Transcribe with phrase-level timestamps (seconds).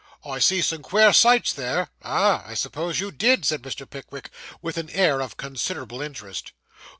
[0.25, 3.87] I see some queer sights there.' Ah, I suppose you did,' said Mr.
[3.87, 6.53] Pickwick, with an air of considerable interest.